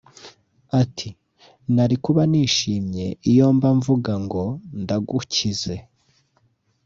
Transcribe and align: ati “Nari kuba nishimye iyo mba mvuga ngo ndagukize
ati 0.81 1.09
“Nari 1.75 1.95
kuba 2.03 2.21
nishimye 2.31 3.05
iyo 3.31 3.45
mba 3.55 3.69
mvuga 3.77 4.11
ngo 4.23 4.43
ndagukize 4.81 5.75